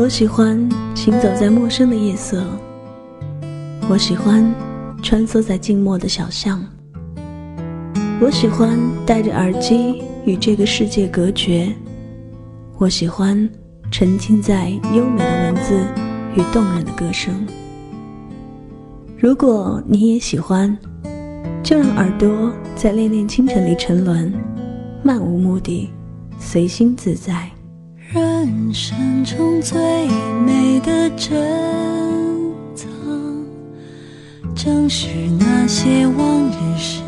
[0.00, 0.56] 我喜欢
[0.94, 2.46] 行走在陌生的夜色，
[3.90, 4.54] 我喜欢
[5.02, 6.64] 穿梭在静默的小巷，
[8.20, 11.74] 我喜欢戴着耳机与这个世界隔绝，
[12.78, 13.50] 我喜欢
[13.90, 15.84] 沉浸在优美的文字
[16.36, 17.34] 与动人的歌声。
[19.18, 20.78] 如果你也喜欢，
[21.60, 24.32] 就让耳朵在恋恋清晨里沉沦，
[25.02, 25.90] 漫无目的，
[26.38, 27.50] 随心自在。
[28.10, 29.78] 人生中最
[30.46, 31.38] 美的珍
[32.74, 32.88] 藏，
[34.56, 35.08] 正是
[35.38, 37.02] 那些往日时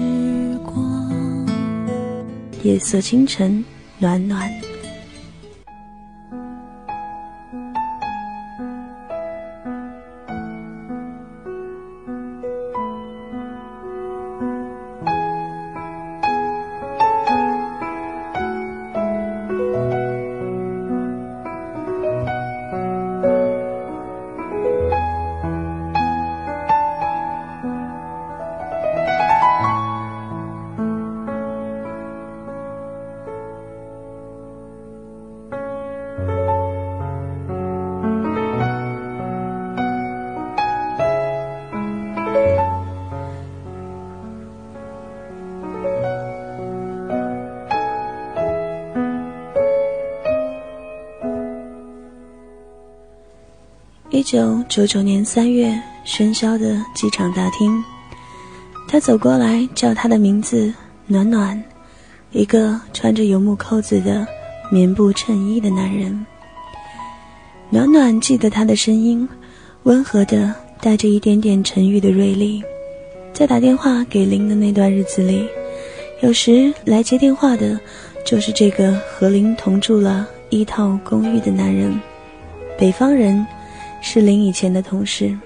[0.62, 1.10] 光。
[2.62, 3.64] 夜色清晨，
[3.98, 4.46] 暖暖。
[54.30, 57.82] 九九九年三月，喧嚣的机场大厅，
[58.86, 60.72] 他走过来叫他的名字，
[61.08, 61.60] 暖暖，
[62.30, 64.24] 一个穿着游牧扣子的
[64.70, 66.24] 棉布衬衣的男人。
[67.70, 69.28] 暖暖记得他的声音，
[69.82, 72.62] 温和的，带着一点点沉郁的锐利。
[73.32, 75.48] 在打电话给林的那段日子里，
[76.20, 77.80] 有时来接电话的，
[78.24, 82.00] 就是这个和林同住了一套公寓的男人，
[82.78, 83.44] 北方人。
[84.00, 85.36] 是林以前的同事，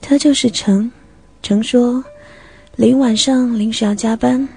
[0.00, 0.90] 他就是程。
[1.42, 2.02] 程说，
[2.76, 4.48] 林晚上临时要加班，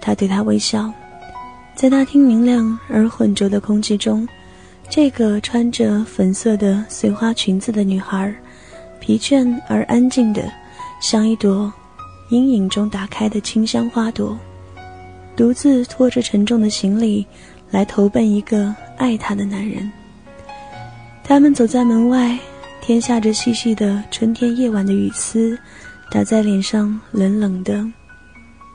[0.00, 0.92] 他对他微笑。
[1.74, 4.26] 在大厅明亮而浑浊的空气中，
[4.88, 8.34] 这个穿着粉色的碎花裙子的女孩，
[9.00, 10.42] 疲倦而安静的，
[11.00, 11.72] 像一朵
[12.30, 14.38] 阴影中打开的清香花朵。
[15.34, 17.26] 独自拖着沉重的行李，
[17.70, 19.90] 来投奔一个爱他的男人。
[21.24, 22.38] 他们走在门外，
[22.80, 25.58] 天下着细细的春天夜晚的雨丝，
[26.10, 27.82] 打在脸上冷冷的。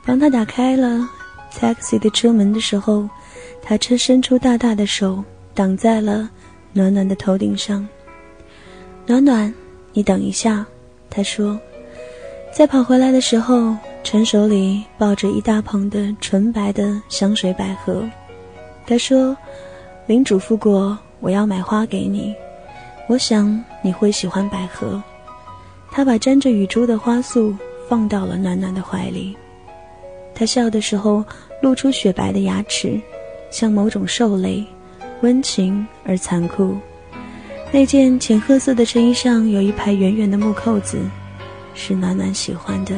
[0.06, 1.08] 帮他打开了
[1.54, 3.08] taxi 的车门的时候，
[3.62, 6.28] 他伸伸出大大的手，挡在了
[6.74, 7.88] 暖暖的头顶上。
[9.06, 9.54] 暖暖，
[9.94, 10.66] 你等一下，
[11.10, 11.60] 他说。
[12.52, 13.78] 在跑回来的时候。
[14.10, 18.10] 陈手里抱着一大捧的纯白的香水百合，
[18.86, 19.36] 他说
[20.08, 22.34] ：“林嘱咐过我要买花给你，
[23.10, 25.04] 我想你会喜欢百合。”
[25.92, 27.54] 他把沾着雨珠的花束
[27.90, 29.36] 放到了暖暖的怀里，
[30.34, 31.22] 他笑的时候
[31.62, 32.98] 露出雪白的牙齿，
[33.52, 34.66] 像某种兽类，
[35.20, 36.78] 温情而残酷。
[37.74, 40.98] 那件浅褐色的衬衣上有一排圆圆的木扣子，
[41.76, 42.96] 是暖暖喜欢的。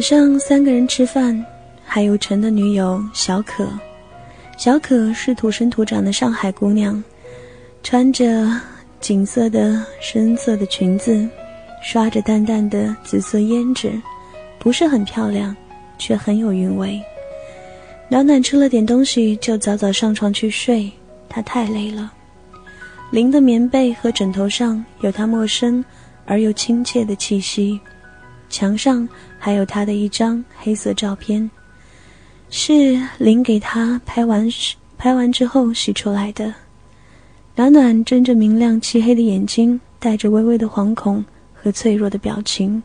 [0.00, 1.44] 晚上三个人吃饭，
[1.84, 3.68] 还有陈的女友小可。
[4.56, 7.04] 小可是土生土长的上海姑娘，
[7.82, 8.50] 穿着
[8.98, 11.28] 锦色的深色的裙子，
[11.82, 13.92] 刷着淡淡的紫色胭脂，
[14.58, 15.54] 不是很漂亮，
[15.98, 16.98] 却很有韵味。
[18.08, 20.90] 暖暖吃了点东西，就早早上床去睡，
[21.28, 22.10] 她太累了。
[23.10, 25.84] 林的棉被和枕头上有她陌生
[26.24, 27.78] 而又亲切的气息。
[28.50, 31.48] 墙上还有他的一张黑色照片，
[32.50, 34.46] 是林给他拍完
[34.98, 36.52] 拍完之后洗出来的。
[37.54, 41.24] 暖暖睁着明亮漆黑的眼睛，带着微微的惶恐
[41.54, 42.82] 和脆弱的表情，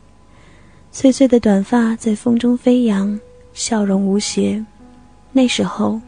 [0.92, 3.18] 碎碎的短发在风中飞扬，
[3.52, 4.64] 笑容无邪。
[5.32, 6.00] 那时候，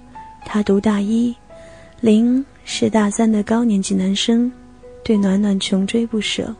[0.44, 1.34] 他读大一，
[2.00, 4.50] 林是大三的高年级男生，
[5.02, 6.54] 对暖暖穷追不舍。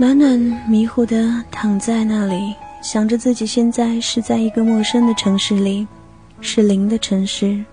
[0.00, 5.84] 暖暖迷糊地躺在那里，想着自己现在是在一个陌生的城市里，
[6.40, 7.64] 是零的城市。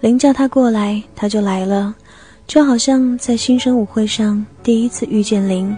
[0.00, 1.94] 零叫他过来，他就来了，
[2.46, 5.74] 就好像在新生舞会上第一次遇见零，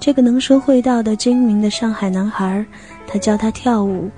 [0.00, 2.64] 这个能说会道的精明的上海男孩，
[3.06, 4.10] 他教他跳舞。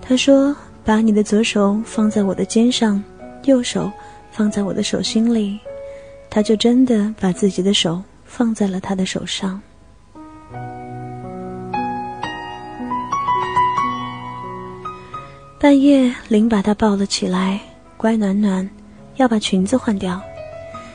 [0.00, 3.04] 他说：“把你的左手放在我的肩上，
[3.44, 3.92] 右手
[4.32, 5.60] 放在我的手心里。”
[6.30, 9.60] 他就真的把自己的手放在了他的手上。
[15.60, 17.58] 半夜，林把他抱了起来，
[17.96, 18.68] 乖暖暖，
[19.16, 20.20] 要把裙子换掉。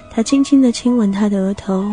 [0.10, 1.86] 他轻轻的亲吻她的额头，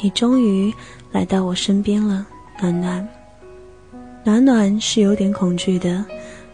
[0.00, 0.74] 你终于。
[1.12, 2.26] 来到我身边了，
[2.60, 3.08] 暖暖。
[4.24, 6.04] 暖暖是有点恐惧的，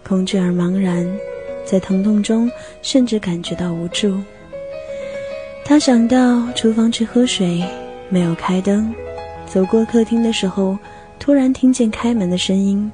[0.07, 1.11] 恐惧而茫然，
[1.65, 2.51] 在疼痛中
[2.83, 4.21] 甚至感觉到无助。
[5.65, 7.65] 他想到厨房去喝水，
[8.11, 8.95] 没有开灯，
[9.47, 10.77] 走过客厅的时候，
[11.19, 12.93] 突然听见开门的声音，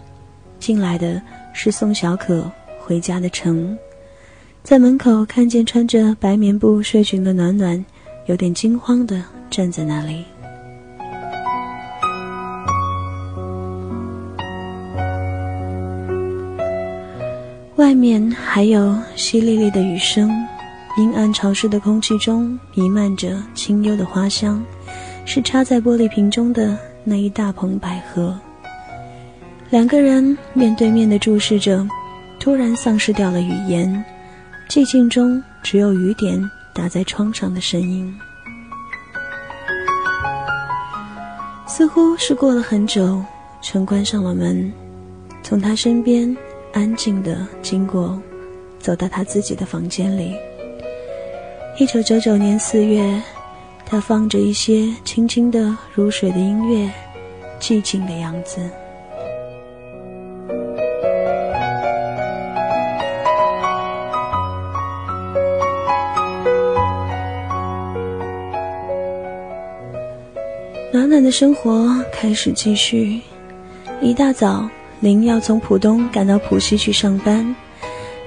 [0.61, 1.21] 进来的
[1.59, 3.77] 是送小可回家的程，
[4.63, 7.83] 在门口看见穿着白棉布睡裙的暖暖，
[8.27, 10.23] 有点惊慌的站在那里。
[17.77, 20.31] 外面还有淅沥沥的雨声，
[20.99, 24.63] 阴暗潮湿的空气中弥漫着清幽的花香，
[25.25, 28.39] 是插在玻璃瓶中的那一大捧百合。
[29.71, 31.87] 两个人面对面的注视着，
[32.39, 34.05] 突然丧失掉了语言，
[34.69, 36.41] 寂静中只有雨点
[36.73, 38.15] 打在窗上的声音。
[41.67, 43.23] 似乎是过了很久，
[43.61, 44.73] 陈关上了门，
[45.43, 46.37] 从他身边。
[46.73, 48.21] 安静的经过，
[48.79, 50.37] 走到他自己的房间里。
[51.79, 53.19] 一九九九年四月，
[53.87, 56.93] 他放着一些轻轻的如水的音乐，
[57.59, 58.61] 寂静的样子。
[71.17, 73.23] 暖的生活开始继续，
[74.03, 74.69] 一大早。
[75.01, 77.57] 林要从浦东赶到浦西去上班，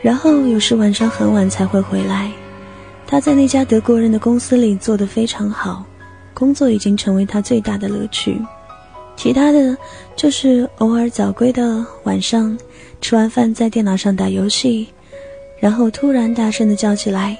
[0.02, 2.32] 然后有时晚上很晚才会回来。
[3.06, 5.86] 他在那家德国人的公司里做得非常好，
[6.34, 8.42] 工作已经成为他最大的乐趣。
[9.16, 9.78] 其他的
[10.16, 12.58] 就是偶尔早归的晚上，
[13.02, 14.88] 吃完饭在电脑上打游戏，
[15.60, 17.38] 然后突然大声的叫起来：“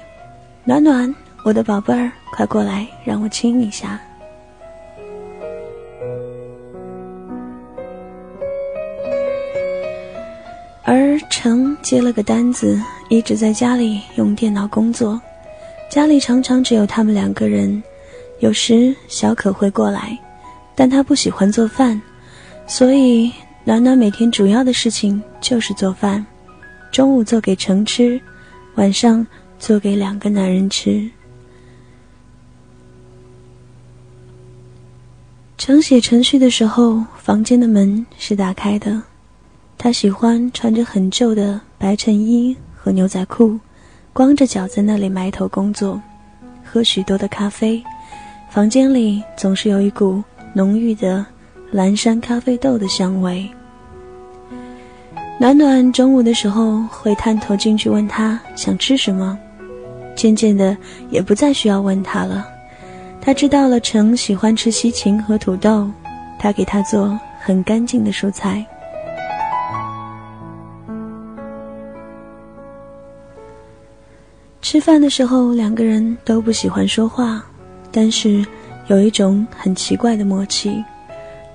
[0.62, 1.12] 暖暖，
[1.44, 4.00] 我的宝贝儿，快过来，让我亲一下。”
[11.40, 12.78] 而程接了个单子，
[13.08, 15.18] 一直在家里用电脑工作。
[15.90, 17.82] 家里常常只有他们两个人，
[18.40, 20.18] 有时小可会过来，
[20.74, 21.98] 但他不喜欢做饭，
[22.66, 23.32] 所以
[23.64, 26.24] 暖暖每天主要的事情就是做饭。
[26.92, 28.20] 中午做给程吃，
[28.74, 29.26] 晚上
[29.58, 31.10] 做给两个男人吃。
[35.56, 39.02] 程写程序的时候，房间的门是打开的。
[39.82, 43.58] 他喜欢穿着很旧的白衬衣和牛仔裤，
[44.12, 45.98] 光着脚在那里埋头工作，
[46.62, 47.82] 喝许多的咖啡。
[48.50, 50.22] 房间里总是有一股
[50.52, 51.24] 浓郁的
[51.70, 53.48] 蓝山咖啡豆的香味。
[55.38, 59.38] 暖暖中午的时候会探头进去问他想吃什么，
[60.14, 60.76] 渐渐的
[61.08, 62.46] 也不再需要问他了。
[63.18, 65.90] 他知道了程喜欢吃西芹和土豆，
[66.38, 68.62] 他给他做很干净的蔬菜。
[74.70, 77.44] 吃饭的时候，两个人都不喜欢说话，
[77.90, 78.46] 但是
[78.86, 80.72] 有一种很奇怪的默契，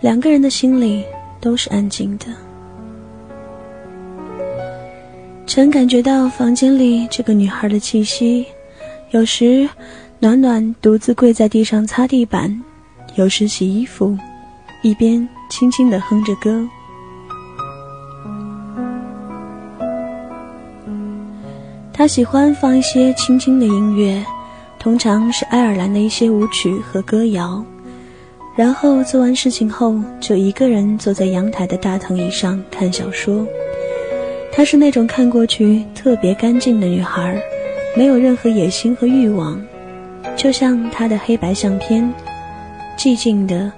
[0.02, 1.02] 两个人的心里
[1.40, 2.26] 都是安静的。
[5.48, 8.46] 曾感觉到房间里这个女孩的气息，
[9.12, 9.66] 有时
[10.20, 12.62] 暖暖独自跪在地上擦地板，
[13.16, 14.18] 有时洗衣服，
[14.82, 16.68] 一边轻轻地哼着歌。
[21.98, 24.22] 他喜欢放一些轻轻的音乐，
[24.78, 27.64] 通常是爱尔兰的一些舞曲和歌谣。
[28.54, 33.48] 然后做完事情后，就一个人坐在阳台的大藤椅上看小说。
[34.52, 37.42] 她是那种看过去特别干净的女孩，
[37.96, 39.58] 没有任何野心和欲望，
[40.36, 42.14] 就像她的黑白相片，
[42.98, 43.72] 寂静的，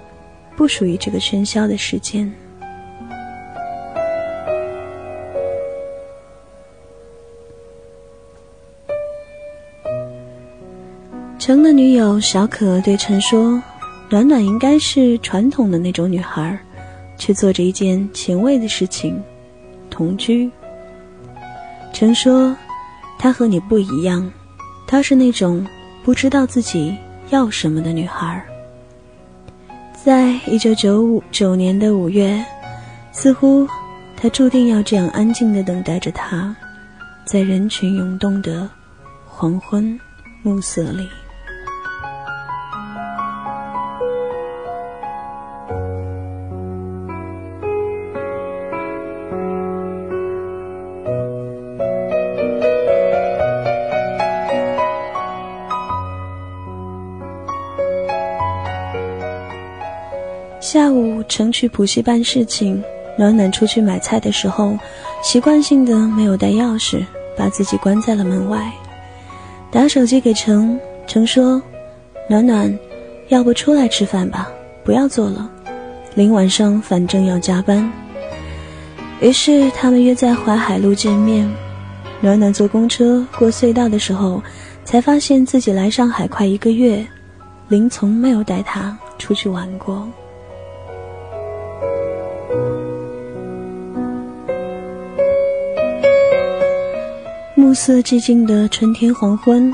[0.56, 2.34] 不属于这个喧嚣的世间。
[11.48, 13.64] 程的女友小可对陈说
[14.12, 16.60] ：“暖暖应该是传统的那种女孩，
[17.18, 19.24] 却做着一件前卫的事情——
[19.90, 20.52] 同居。”
[21.94, 22.54] 陈说
[23.18, 24.30] ：“她和你不一样，
[24.86, 25.66] 她是那种
[26.04, 26.94] 不知道自己
[27.30, 28.46] 要什么的女孩。
[29.94, 32.44] 在一九九五九年的五月，
[33.14, 33.66] 似乎
[34.18, 36.54] 他注定要这样安静的等待着他，
[37.24, 38.70] 在人群涌动的
[39.26, 39.98] 黄昏
[40.44, 41.08] 暮色里。
[61.38, 62.84] 程去浦西办事情，
[63.16, 64.76] 暖暖出去买菜的时候，
[65.22, 67.06] 习惯性的没有带钥匙，
[67.38, 68.72] 把自己关在了门外。
[69.70, 71.62] 打手机给程，程说
[72.28, 72.76] ：“暖暖，
[73.28, 74.50] 要不出来吃饭吧，
[74.84, 75.48] 不要做了，
[76.16, 77.88] 林晚上反正要加班。”
[79.22, 81.48] 于是他们约在淮海路见面。
[82.20, 84.42] 暖暖坐公车过隧道的时候，
[84.84, 87.06] 才发现自己来上海快一个月，
[87.68, 90.10] 林从没有带他出去玩过。
[97.78, 99.72] 色寂静的春天黄昏，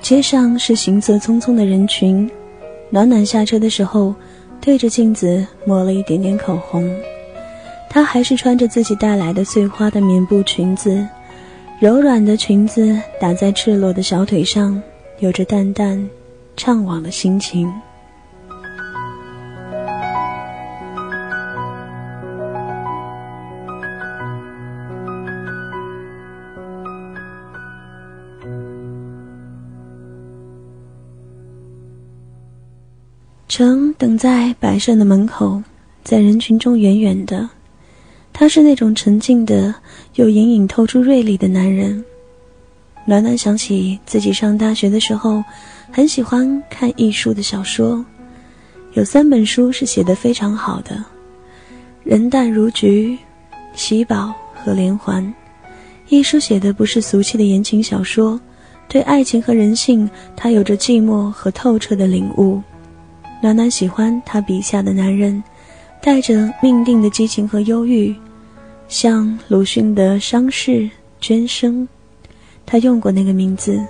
[0.00, 2.28] 街上是行色匆匆的人群。
[2.88, 4.14] 暖暖下车的时候，
[4.58, 6.90] 对着镜子抹了一点点口红。
[7.90, 11.06] 她还是穿着自己带来的碎花的棉布裙子，
[11.78, 14.82] 柔软的裙子打在赤裸的小腿上，
[15.18, 16.08] 有着淡淡
[16.56, 17.70] 怅惘的心情。
[34.02, 35.62] 等在百盛的门口，
[36.02, 37.48] 在人群中远远的。
[38.32, 39.72] 他是那种沉静的，
[40.16, 42.04] 又隐隐透出锐利的男人。
[43.04, 45.40] 暖暖想起自己上大学的时候，
[45.92, 48.04] 很喜欢看艺术的小说，
[48.94, 50.96] 有三本书是写得非常好的，
[52.02, 53.10] 《人淡如菊》
[53.76, 54.16] 《喜宝》
[54.64, 55.24] 和《连环》。
[56.08, 58.40] 艺术写的不是俗气的言情小说，
[58.88, 62.60] 对爱情和人性，他有着寂寞和透彻的领悟。
[63.42, 65.42] 暖暖喜欢他笔下的男人，
[66.00, 68.14] 带着命定的激情和忧郁，
[68.86, 70.88] 像鲁迅的伤逝
[71.20, 71.88] 捐生，
[72.64, 73.84] 他用过那个名字。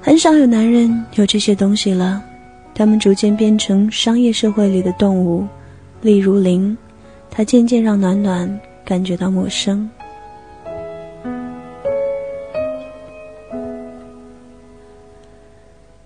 [0.00, 2.20] 很少有男人有这些东西了，
[2.74, 5.46] 他们逐渐变成商业社会里的动物，
[6.00, 6.76] 例如林，
[7.30, 9.88] 他渐渐让暖暖感觉到陌生。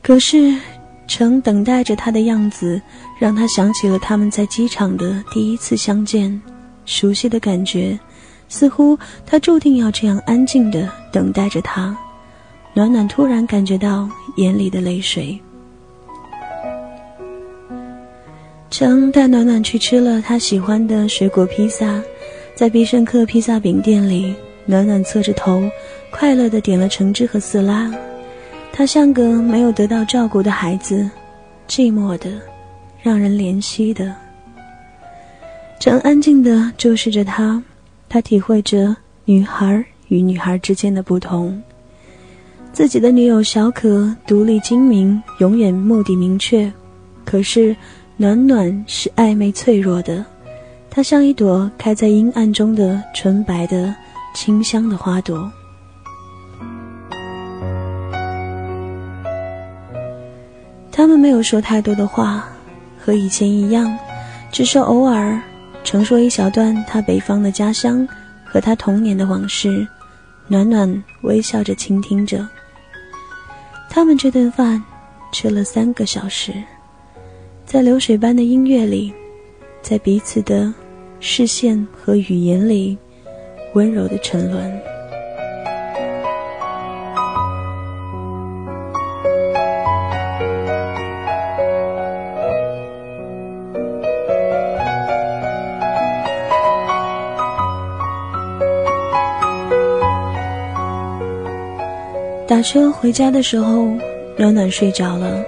[0.02, 0.54] 可是。
[1.06, 2.80] 程等待着他的样子，
[3.18, 6.40] 让他想起了他们在机场的第一次相见，
[6.84, 7.98] 熟悉的感觉，
[8.48, 11.96] 似乎他注定要这样安静的等待着他。
[12.74, 15.38] 暖暖突然感觉到眼里的泪水。
[18.68, 22.02] 程带暖暖去吃了他喜欢的水果披萨，
[22.54, 24.34] 在必胜客披萨饼店里，
[24.66, 25.62] 暖暖侧着头，
[26.10, 27.90] 快乐的点了橙汁和色拉。
[28.78, 31.08] 他像个没有得到照顾的孩子，
[31.66, 32.30] 寂寞的，
[33.02, 34.14] 让人怜惜的。
[35.80, 37.62] 陈安静的注视着他，
[38.06, 41.58] 他体会着女孩与女孩之间的不同。
[42.70, 46.70] 自己的女友小可独立精明，永远目的明确，
[47.24, 47.74] 可是
[48.18, 50.22] 暖暖是暧昧脆弱的，
[50.90, 53.96] 她像一朵开在阴暗中的纯白的
[54.34, 55.50] 清香的花朵。
[60.96, 62.48] 他们没有说太多的话，
[62.98, 63.94] 和以前一样，
[64.50, 65.38] 只是偶尔
[65.84, 68.08] 承说一小段他北方的家乡
[68.46, 69.86] 和他童年的往事，
[70.48, 72.48] 暖暖微笑着倾听着。
[73.90, 74.82] 他们这顿饭
[75.32, 76.50] 吃了三个小时，
[77.66, 79.12] 在流水般的音乐里，
[79.82, 80.72] 在彼此的
[81.20, 82.96] 视线和语言里，
[83.74, 84.72] 温柔的沉沦。
[102.56, 103.86] 打车回家的时候，
[104.38, 105.44] 暖暖睡着了，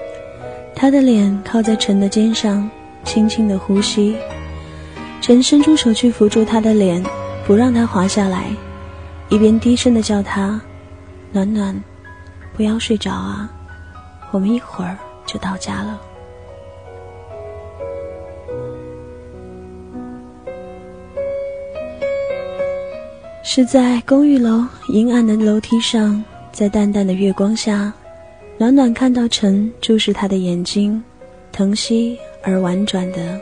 [0.75, 2.69] 他的脸靠在陈的肩上，
[3.03, 4.15] 轻轻的呼吸。
[5.23, 7.03] 陈伸出手去扶住他的脸，
[7.47, 8.51] 不让他滑下来，
[9.31, 10.61] 一边低声的叫他
[11.33, 11.83] ：“暖暖，
[12.55, 13.51] 不要睡着啊，
[14.31, 15.99] 我们一会儿就到家了。”
[23.43, 26.23] 是在公寓楼阴暗的楼梯上。
[26.59, 27.93] 在淡淡的月光下，
[28.59, 31.01] 暖暖看到陈注视他的眼睛，
[31.53, 33.41] 疼惜而婉转的，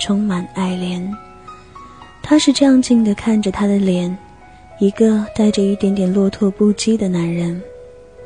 [0.00, 1.04] 充满爱怜。
[2.22, 4.16] 他是这样静的看着他的脸，
[4.78, 7.60] 一个带着一点点落拓不羁的男人。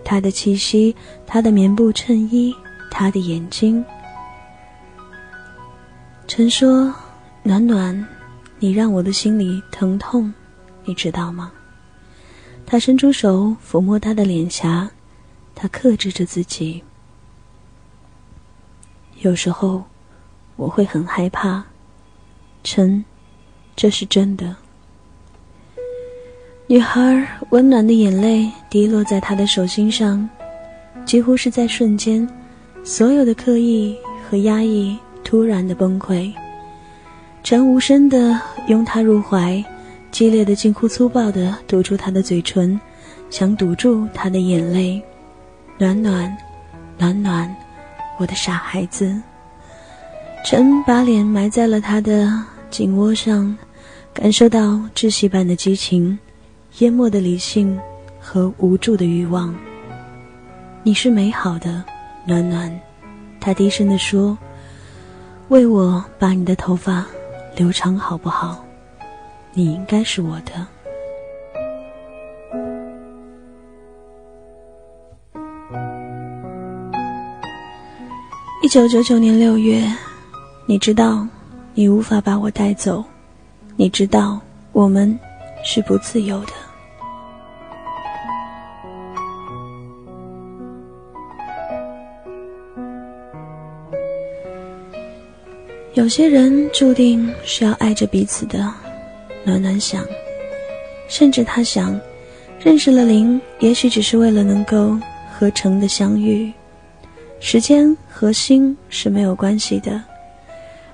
[0.05, 0.95] 他的气息，
[1.27, 2.55] 他的棉布衬衣，
[2.91, 3.83] 他的眼睛。
[6.29, 6.95] 陈说
[7.43, 8.07] ：“暖暖，
[8.59, 10.31] 你让我的心里疼痛，
[10.85, 11.51] 你知道吗？”
[12.67, 14.91] 他伸出手抚摸她的脸颊，
[15.55, 16.83] 他克制着自己。
[19.21, 19.85] 有时候，
[20.57, 21.63] 我会很害怕，
[22.65, 23.05] 陈。
[23.77, 24.57] 这是真的。
[26.67, 30.27] 女孩温暖的眼泪滴落在他的手心上，
[31.05, 32.27] 几乎是在瞬间，
[32.83, 33.97] 所有的刻意
[34.29, 36.33] 和压抑突然的崩溃。
[37.45, 39.63] 陈无声的拥她入怀，
[40.11, 42.81] 激烈的、近乎粗暴的堵住她的嘴唇，
[43.31, 45.03] 想堵住她的眼泪。
[45.79, 46.37] 暖暖，
[46.99, 47.55] 暖暖，
[48.19, 49.21] 我的傻孩子。
[50.45, 52.33] 陈把脸埋在了他的
[52.71, 53.57] 颈窝上。
[54.15, 56.19] 感受到窒息般的激情，
[56.79, 57.79] 淹没的理性
[58.19, 59.55] 和无助的欲望。
[60.83, 61.85] 你是美好的，
[62.27, 62.81] 暖暖，
[63.39, 64.39] 他低声地说
[65.49, 67.05] ：“为我把你的头发
[67.57, 68.65] 留长好不好？
[69.57, 70.53] 你应该是我的。”
[78.63, 79.83] 一九九九年六月，
[80.67, 81.27] 你知道，
[81.73, 83.03] 你无法把我带走。
[83.77, 84.39] 你知道，
[84.73, 85.19] 我们
[85.65, 86.53] 是不自由的。
[95.95, 98.86] 有些人注定是要爱着彼此的。
[99.47, 100.05] 暖暖想，
[101.09, 101.99] 甚至他想，
[102.59, 104.99] 认识了林，也许只是为了能够
[105.33, 106.53] 和成的相遇。
[107.39, 110.03] 时间和心是没有关系的。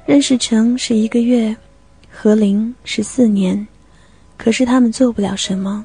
[0.04, 1.56] 认识成是一个月。
[2.14, 3.66] 和林是四年，
[4.36, 5.82] 可是他们做不了什么，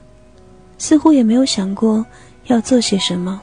[0.78, 2.06] 似乎也没有想过
[2.48, 3.42] 要做些什么。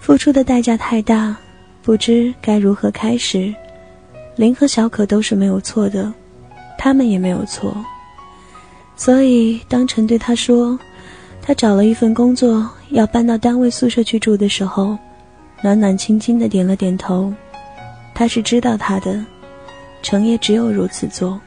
[0.00, 1.36] 付出的代价太大，
[1.82, 3.54] 不知该如何开始。
[4.34, 6.10] 林和小可都是没有错的，
[6.78, 7.76] 他们也没有错。
[8.98, 10.76] 所以当陈对他说，
[11.40, 14.98] 他找了一份工作，要搬到单位宿舍去住的时候，
[15.62, 17.32] 暖暖轻轻的点了点头。
[18.12, 19.24] 他是知道他的，
[20.02, 21.40] 陈也只有如此做。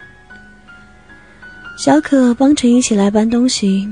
[1.78, 3.86] 小可帮陈一起来搬东西，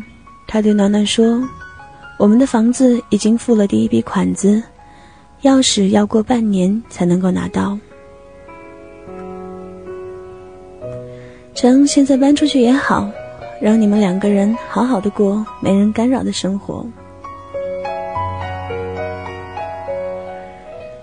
[0.47, 1.43] 他对暖暖说
[2.17, 4.63] ：“我们的房子已经付了第一笔款子，
[5.41, 7.77] 钥匙要过半年才能够拿到。
[11.53, 13.11] 陈现在搬出去也好，
[13.61, 16.85] 让你们两个人好好的过没人干扰的生活。”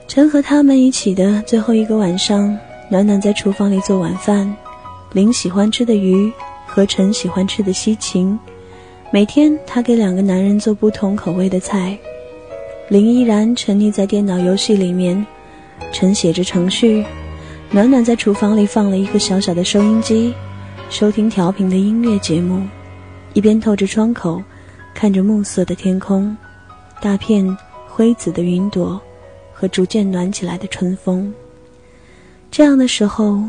[0.09, 2.57] 陈和他们一起的最后一个晚上，
[2.89, 4.57] 暖暖在厨房里做晚饭，
[5.13, 6.33] 林喜欢吃的鱼。
[6.69, 8.39] 和陈喜欢吃的西芹，
[9.11, 11.97] 每天他给两个男人做不同口味的菜。
[12.89, 15.25] 林依然沉溺在电脑游戏里面，
[15.93, 17.03] 陈写着程序，
[17.71, 20.35] 暖暖在厨房里放了一个小小的收音机，
[20.89, 22.67] 收听调频的音乐节目，
[23.35, 24.43] 一边透着窗口，
[24.95, 26.35] 看着暮色的天空，
[27.03, 27.45] 大片
[27.87, 28.99] 灰紫的云朵，
[29.53, 31.33] 和逐渐暖起来的春风。
[32.51, 33.43] 这样的时候。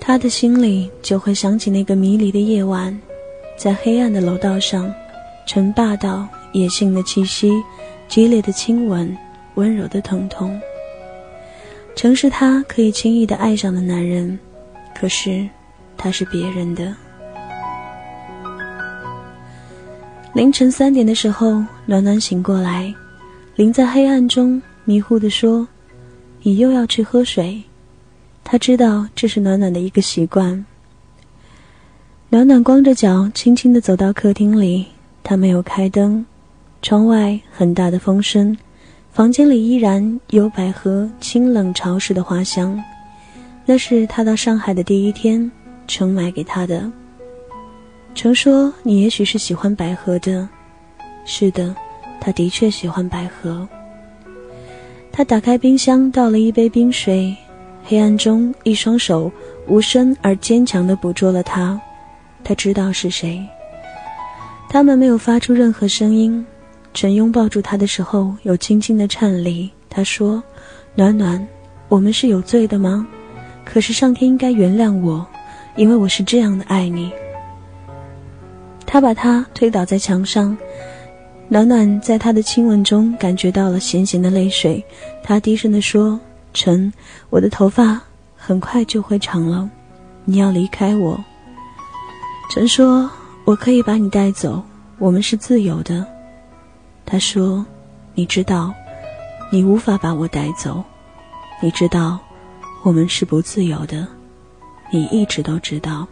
[0.00, 2.96] 他的心里就会想起那个迷离的夜晚，
[3.56, 4.92] 在黑暗的楼道上，
[5.46, 7.52] 陈霸道野性的气息，
[8.06, 9.16] 激烈的亲吻，
[9.56, 10.58] 温柔的疼痛。
[11.94, 14.38] 曾是他可以轻易的爱上的男人，
[14.94, 15.46] 可是
[15.96, 16.94] 他是别人的。
[20.34, 22.94] 凌晨三点的时候，暖暖醒过来，
[23.54, 25.66] 林在黑暗中迷糊的说
[26.42, 27.62] ：“你又要去喝水。”
[28.44, 30.64] 他知道这是暖暖的一个习惯。
[32.28, 34.84] 暖暖光着脚，轻轻的走到客厅里。
[35.22, 36.24] 他没有开灯，
[36.82, 38.56] 窗外很大的风声，
[39.16, 42.78] 房间里依然有百合清冷潮湿的花香。
[43.64, 45.50] 那是他到上海的第一天，
[45.86, 46.92] 程买给他的。
[48.14, 50.46] 程说：“你也许是喜欢百合的。”
[51.24, 51.74] 是的，
[52.20, 53.66] 他的确喜欢百合。
[55.10, 57.34] 他打开冰箱，倒了一杯冰水。
[57.84, 59.32] 黑暗中，一双手
[59.66, 61.80] 无声而坚强地捕捉了他。
[62.44, 63.42] 他知道是谁。
[64.68, 66.44] 他们没有发出任何声音。
[66.96, 69.70] 陈拥抱住他的时候，有轻轻的颤栗。
[69.90, 70.42] 他说
[70.96, 71.46] ：“暖暖，
[71.90, 73.06] 我们是有罪的吗？
[73.66, 75.24] 可是上天应该原谅我，
[75.76, 77.12] 因为我是这样的爱你。”
[78.86, 80.56] 他把他推倒在墙上，
[81.48, 84.82] 暖暖在他的亲吻中感觉到了咸咸的泪水，
[85.22, 86.18] 他低声地说
[86.54, 86.90] ：“陈，
[87.28, 88.00] 我的头发
[88.34, 89.68] 很快就会长了，
[90.24, 91.22] 你要离开我。”
[92.50, 93.10] 陈说
[93.44, 94.62] ：“我可以把你带走，
[94.98, 96.02] 我们是自由的。”
[97.06, 97.64] 他说
[98.14, 98.74] ：“你知道，
[99.50, 100.84] 你无法把我带走，
[101.62, 102.18] 你知道，
[102.82, 104.06] 我们是不自由的，
[104.92, 106.06] 你一直都知道。”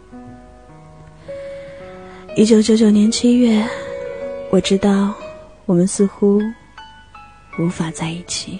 [2.35, 3.67] 一九九九年七月，
[4.49, 5.13] 我知道。
[5.67, 6.39] 我们似乎
[7.57, 8.59] 无法在一起。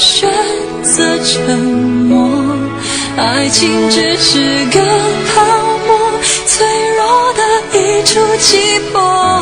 [0.00, 0.26] 选
[0.82, 2.26] 择沉默。
[3.18, 4.80] 爱情只是个
[5.28, 5.42] 泡
[5.86, 7.42] 沫，脆弱的
[7.78, 9.39] 一触即破。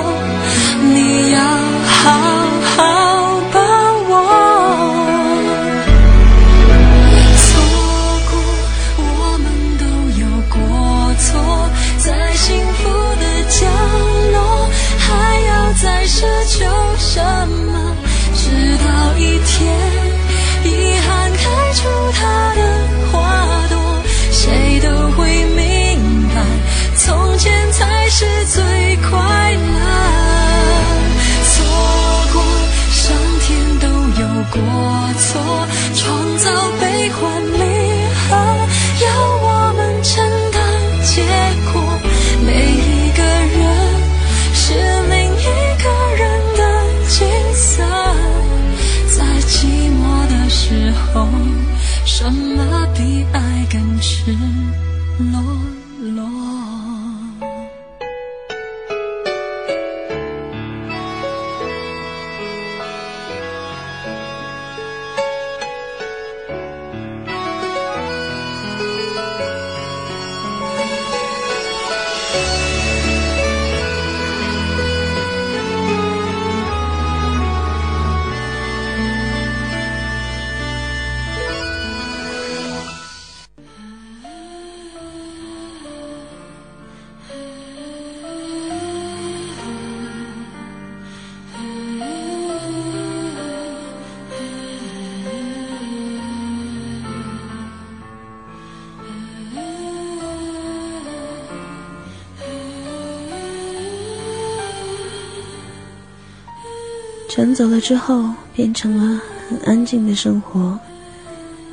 [107.39, 110.77] 人走了之后，变成了很安静的生活。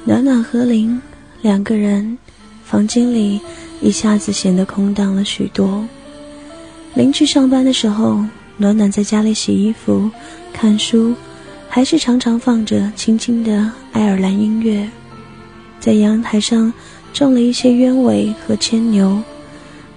[0.04, 1.02] 暖暖和林
[1.42, 2.20] 两个人，
[2.64, 3.42] 房间里
[3.82, 5.84] 一下子显得空荡了许多。
[6.94, 8.24] 林去上班的时候，
[8.58, 10.08] 暖暖在家里洗衣服、
[10.54, 11.16] 看书，
[11.68, 14.88] 还是常常放着轻轻的爱尔兰音乐。
[15.80, 16.72] 在阳台上
[17.12, 19.20] 种了一些鸢尾和牵牛，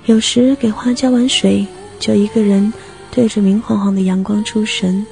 [0.07, 1.67] 有时给花浇完水，
[2.01, 2.73] 就一个人
[3.11, 5.05] 对着明晃晃的阳光出神。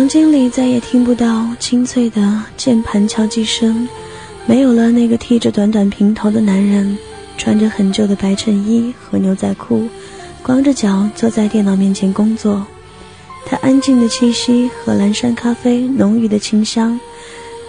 [0.00, 3.86] 房间里再也听不到清脆的键盘敲击声，
[4.46, 6.96] 没有了那个剃着短短平头的男人，
[7.36, 9.86] 穿着很旧的白衬衣和牛仔裤，
[10.42, 12.66] 光着脚坐在电脑面前工作。
[13.44, 16.98] 他安静的气息和蓝山咖啡浓郁的清香，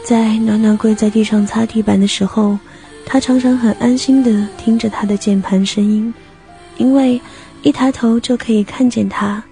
[0.01, 2.57] 在暖暖跪在地上擦地板的时候，
[3.05, 6.13] 他常常很安心的听着他的键盘声音，
[6.77, 7.19] 因为
[7.61, 9.43] 一抬头就可以看见他，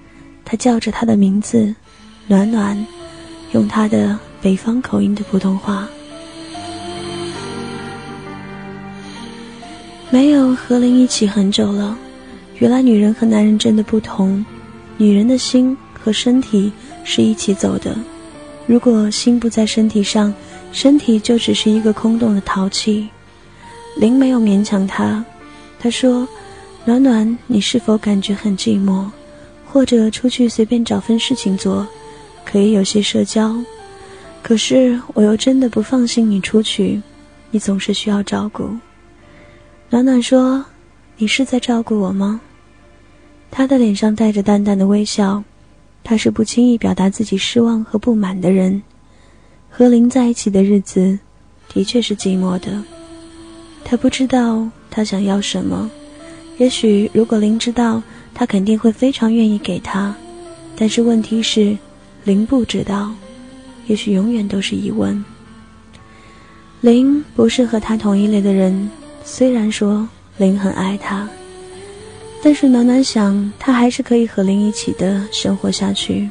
[0.45, 1.75] 他叫着他的名字。
[2.29, 2.85] 暖暖，
[3.53, 5.89] 用他的北方口音的普通话。
[10.11, 11.97] 没有和林一起很久了。
[12.59, 14.45] 原来女人和男人真的不同，
[14.97, 16.71] 女人的心和身体
[17.03, 17.97] 是一起走的。
[18.67, 20.31] 如果心不在身体上，
[20.71, 23.09] 身体就只是一个空洞的陶器。
[23.97, 25.25] 林没有勉强他，
[25.79, 26.27] 他说
[26.85, 29.09] ：“暖暖，你是否感觉很寂寞？
[29.65, 31.87] 或者出去随便找份事情做？”
[32.51, 33.55] 可以有些社交，
[34.41, 36.99] 可是我又真的不放心你出去，
[37.51, 38.71] 你总是需要照顾。
[39.91, 40.65] 暖暖说
[41.17, 42.41] ：“你是在照顾我吗？”
[43.51, 45.43] 他的脸上带着淡淡的微笑，
[46.03, 48.81] 他是不轻易表达自己失望和不满的人。
[49.69, 51.19] 和林在一起的日子，
[51.71, 52.83] 的确是寂寞的。
[53.85, 55.88] 他不知道他想要什么，
[56.57, 58.01] 也许如果林知道，
[58.33, 60.15] 他肯定会非常愿意给他。
[60.75, 61.77] 但是问题是，
[62.23, 63.12] 林不知道，
[63.88, 65.23] 也许永远都是疑问。
[66.82, 68.89] 林不是和他同一类的人，
[69.23, 71.27] 虽然说林很爱他，
[72.43, 76.29] 但是暖暖想，他还是可以和林一起的生活下去。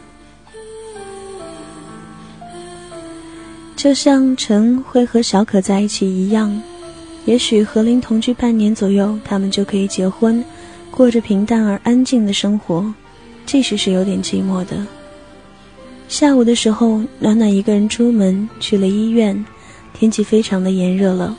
[3.77, 6.63] 就像陈会和小可在一起一样，
[7.27, 10.45] 也许和林同居半年左右，他们就可以结婚，
[10.91, 12.93] 过着平淡而安静的生活，
[13.47, 14.87] 即使是有点寂寞的。
[16.09, 19.45] 下午的时候，暖暖一个人出门去了医院，
[19.93, 21.37] 天气非常的炎热了。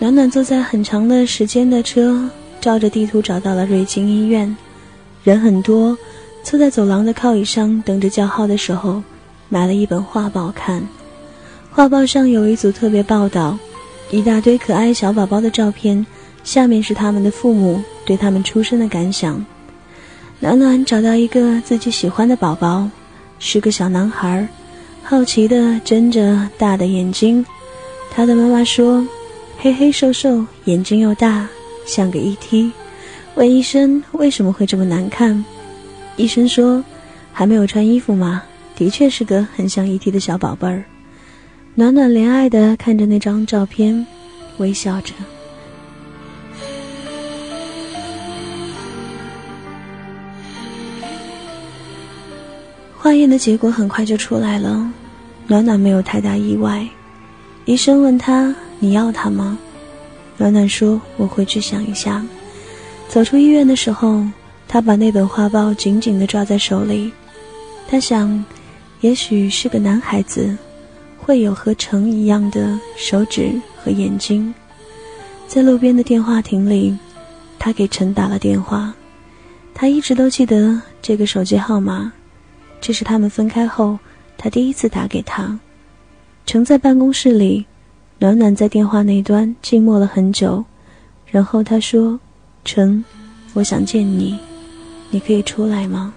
[0.00, 2.28] 暖暖坐在很长的时间的车，
[2.60, 4.54] 照着地图找到了瑞金医院，
[5.22, 5.96] 人很多，
[6.42, 9.00] 坐在走廊的靠椅上等着叫号的时候，
[9.48, 10.86] 买了一本画报看。
[11.70, 13.56] 画报上有一组特别报道，
[14.10, 16.04] 一大堆可爱小宝宝的照片，
[16.42, 19.42] 下面是他们的父母对他们出生的感想。
[20.40, 22.88] 暖暖找到一个自己喜欢的宝宝，
[23.46, 24.48] 是个小男孩，
[25.02, 27.44] 好奇的睁着大的眼睛。
[28.10, 29.06] 他的妈妈说
[29.60, 31.46] ：“黑黑瘦瘦，眼睛又大，
[31.86, 32.70] 像个 ET。”
[33.36, 35.44] 问医生为什么会这么难看，
[36.16, 36.82] 医生说
[37.34, 38.42] ：“还没有穿衣服吗？
[38.76, 40.82] 的确是个很像 ET 的小宝贝儿。”
[41.76, 44.06] 暖暖怜爱的看着那张照片，
[44.56, 45.12] 微笑着。
[53.04, 54.90] 化验的结果很快就出来了，
[55.46, 56.88] 暖暖没有太大意外。
[57.66, 59.58] 医生问他：“你要他吗？”
[60.38, 62.24] 暖暖说：“我回去想一下。”
[63.06, 64.24] 走出医院的时候，
[64.66, 67.12] 他把那本画报紧紧的抓在手里。
[67.86, 68.42] 他想，
[69.02, 70.56] 也许是个男孩子。
[71.18, 74.54] 会有和城一样的手指和眼睛，
[75.46, 76.96] 在路边的电话亭里，
[77.58, 78.94] 他给陈打了电话。
[79.74, 82.10] 他一直都记得这个手机号码，
[82.86, 83.98] 这是他们分开后
[84.36, 85.58] 他第一次打给他。
[86.44, 87.64] 陈在办公室里，
[88.18, 90.62] 暖暖在电话那端静默了很久，
[91.30, 92.20] 然后他说
[92.62, 93.02] ：“陈，
[93.54, 94.38] 我想见你，
[95.08, 96.12] 你可以出来吗？”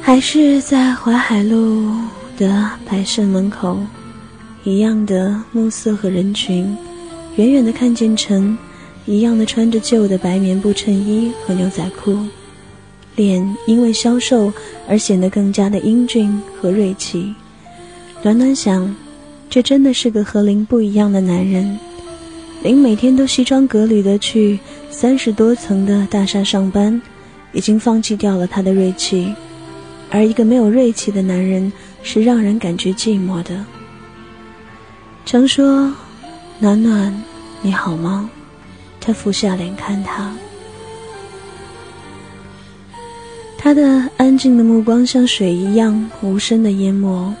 [0.00, 1.92] 还是在淮海路
[2.36, 3.80] 的百盛门口，
[4.62, 6.76] 一样的暮色和人群，
[7.34, 8.56] 远远的看见陈，
[9.08, 12.14] 一样的穿着旧的白棉布衬衣和牛仔裤，
[13.16, 14.52] 脸因为消瘦
[14.86, 17.34] 而显得更加的英俊和锐气。
[18.22, 18.94] 暖暖想，
[19.48, 21.78] 这真的是个和林不一样的男人。
[22.62, 24.58] 林每天都西装革履的去
[24.90, 27.00] 三十多层的大厦上班，
[27.54, 29.34] 已经放弃掉了他的锐气。
[30.10, 33.64] 而一个没有锐气的男人是让人感觉寂寞的。
[35.24, 35.90] 常说
[36.60, 37.22] ：“暖暖，
[37.62, 38.28] 你好吗？”
[39.08, 40.36] 他俯下脸看他，
[43.56, 47.32] 他的安静的目光像水一样无声的淹没。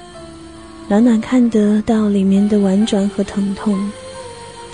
[0.88, 3.78] 暖暖看得到里面的婉转和疼痛，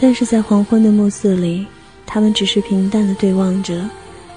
[0.01, 1.67] 但是在黄昏的暮色里，
[2.07, 3.91] 他们只是平淡的对望着，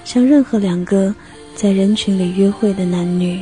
[0.04, 1.14] 像任何两个。
[1.54, 3.40] 在人群里约会的男女，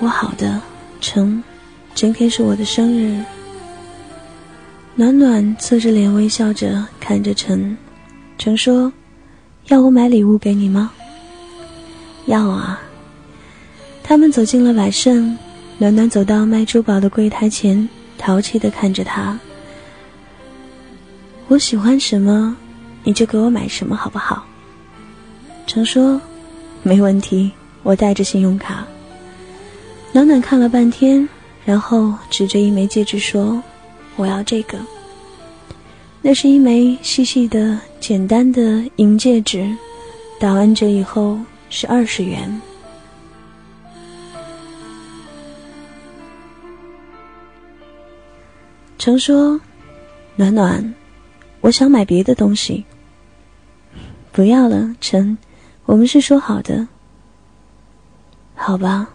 [0.00, 0.60] 我好的，
[1.00, 1.42] 成，
[1.92, 3.20] 今天是我的生日。
[4.94, 7.76] 暖暖侧着脸微笑着看着陈，
[8.38, 8.92] 陈说
[9.68, 10.92] ：“要我买礼物给你吗？”
[12.26, 12.80] 要啊。
[14.04, 15.36] 他们走进了百盛。
[15.80, 19.38] 暖暖走到卖珠宝的柜台前，淘气的看着他。
[21.46, 22.56] 我喜欢什么，
[23.04, 24.44] 你就给我买什么，好不好？
[25.68, 26.20] 程说
[26.82, 27.52] ：“没问题，
[27.84, 28.84] 我带着信用卡。”
[30.10, 31.28] 暖暖看了半天，
[31.64, 33.62] 然后指着一枚戒指说
[34.16, 34.78] ：“我要这个。”
[36.20, 39.70] 那是一枚细细的、简单的银戒指，
[40.40, 41.38] 打完折以后
[41.70, 42.60] 是二十元。
[48.98, 49.60] 程说
[50.34, 50.94] ：“暖暖，
[51.60, 52.84] 我想买别的东西。
[54.32, 55.38] 不要了，陈，
[55.84, 56.88] 我们是说好的。
[58.56, 59.08] 好吧。”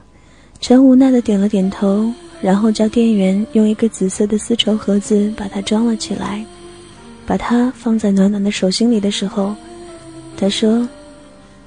[0.63, 2.09] 陈无奈的点了点头，
[2.41, 6.45] 然后叫店员用一个紫色的丝绸盒子把它装了起来，
[7.25, 9.53] 把它放在暖暖的手心里的时候，
[10.37, 10.87] 他说：“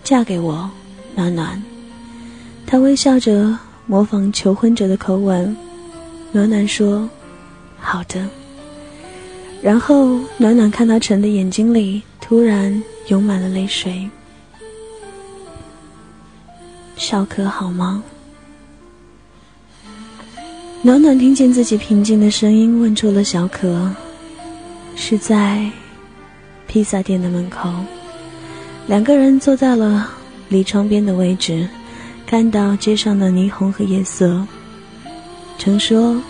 [0.03, 0.71] 嫁给我，
[1.15, 1.63] 暖暖。
[2.67, 5.55] 他微笑着模仿求婚者的口吻。
[6.33, 7.07] 暖暖说
[7.79, 8.27] ：“好的。”
[9.61, 14.09] 然后暖暖看到陈的眼睛里突然涌满了泪水。
[16.97, 18.03] 小可好吗？
[20.87, 23.93] 暖暖听见自己平静的声音，问出了小可。
[24.95, 25.69] 是在
[26.69, 27.69] 披萨店的门口，
[28.87, 30.09] 两个人坐在了
[30.49, 31.69] 离窗边的位置，
[32.25, 34.47] 看到街上的霓虹和夜色。
[35.59, 36.23] 曾说，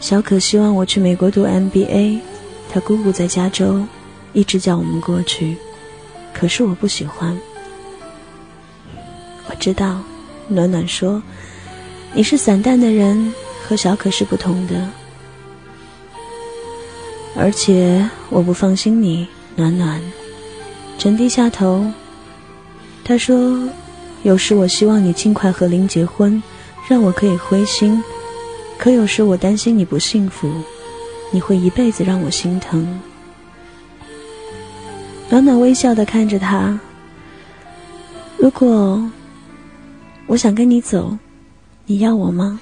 [0.00, 2.18] 小可希望我去美国读 MBA，
[2.68, 3.80] 他姑姑在加州，
[4.32, 5.56] 一直叫我们过去，
[6.32, 7.38] 可是我不喜欢。
[9.48, 10.00] 我知道，
[10.48, 11.22] 暖暖说，
[12.12, 13.32] 你是散淡的人，
[13.66, 14.88] 和小可是不同的。
[17.36, 20.00] 而且我不放心你，暖暖。
[20.98, 21.84] 陈低下头，
[23.04, 23.68] 他说
[24.22, 26.40] ：“有时我希望你尽快和林结婚，
[26.88, 28.00] 让我可以灰心；
[28.78, 30.48] 可有时我担心你不幸福，
[31.32, 33.00] 你会一辈子让我心疼。”
[35.28, 36.78] 暖暖微笑的看着他。
[38.38, 39.10] 如果
[40.26, 41.18] 我想跟你走，
[41.86, 42.60] 你要我吗？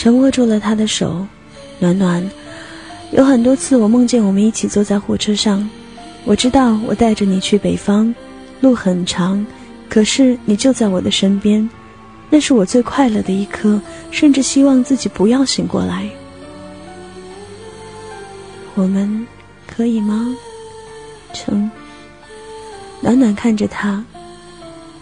[0.00, 1.26] 陈握住了他的手，
[1.78, 2.26] 暖暖。
[3.10, 5.68] 有很多次，我梦见我们一起坐在火车上。
[6.24, 8.14] 我知道我带着你去北方，
[8.62, 9.46] 路很长，
[9.90, 11.68] 可是你就在我的身边。
[12.30, 13.78] 那是我最快乐的一刻，
[14.10, 16.08] 甚至希望自己不要醒过来。
[18.74, 19.26] 我们
[19.66, 20.34] 可以吗？
[21.34, 21.70] 成。
[23.02, 24.02] 暖暖看着他，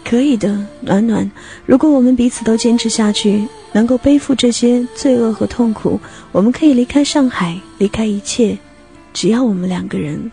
[0.09, 1.29] 可以的，暖暖。
[1.67, 3.47] 如果我们彼此都坚持下去。
[3.71, 5.99] 能够背负这些罪恶和痛苦，
[6.31, 8.57] 我们可以离开上海，离开一切，
[9.13, 10.31] 只要我们两个人。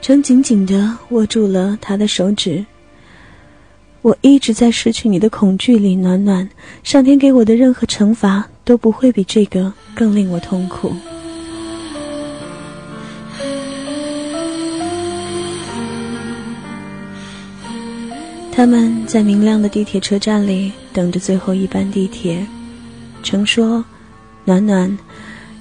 [0.00, 2.66] 程紧紧的握住了他的手指。
[4.02, 6.48] 我一直在失去你的恐惧里暖暖，
[6.82, 10.92] 上天给我的任何惩罚都不会比这个更令我痛苦。
[18.52, 22.46] 他们在明亮的地铁车站里等着最后一班地铁。
[23.22, 23.84] 程说
[24.44, 24.98] ：“暖暖，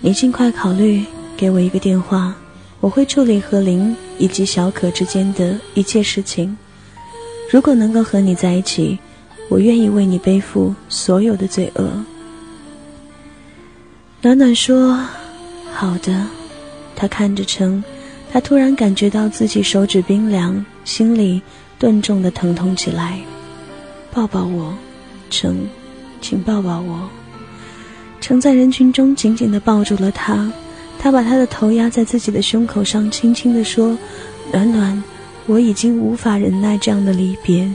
[0.02, 1.06] 你尽快考虑，
[1.38, 2.36] 给我一个电话，
[2.80, 6.58] 我会处理和林以及小可之间的一切事情。
[7.52, 8.98] 如果能够和你在一起，
[9.50, 11.90] 我愿意为你背负所有的罪恶。”
[14.22, 15.00] 暖暖说
[15.74, 16.28] ：“好的。”
[16.96, 17.82] 他看着程，
[18.32, 21.42] 他突然感觉到自己手指冰凉，心里。
[21.80, 23.18] 顿重的疼痛起来，
[24.12, 24.78] 抱抱我，
[25.30, 25.66] 程，
[26.20, 27.10] 请抱抱我。
[28.20, 30.52] 程在人群中紧紧的抱住了他，
[31.00, 33.98] 他把他的头压在自己的胸口上，轻轻地说
[34.52, 35.02] ：“暖暖，
[35.46, 37.74] 我已经无法忍耐这样的离别，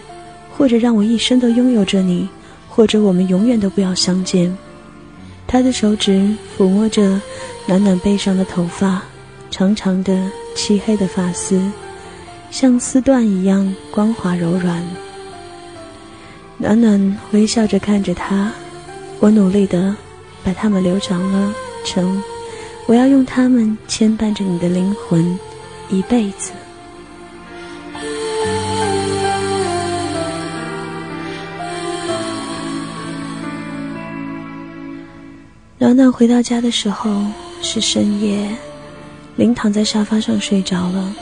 [0.55, 2.29] 或者让我一生都拥有着你，
[2.69, 4.55] 或者我们永远都不要相见。”
[5.49, 7.19] 他的手指抚摸着
[7.67, 9.03] 暖暖背上的头发，
[9.51, 11.59] 长长的漆黑的发丝。
[12.55, 14.81] 像丝缎一样光滑柔软。
[16.57, 18.53] 暖暖微笑着看着他，
[19.19, 19.97] 我努力的
[20.45, 21.53] 把它们留长了，
[21.85, 22.23] 成，
[22.87, 25.37] 我要用它们牵绊着你的灵魂，
[25.91, 26.53] 一辈子。
[35.77, 37.21] 暖暖回到家的时候
[37.63, 38.49] 是深夜，
[39.35, 41.13] 林躺在沙发上睡着了。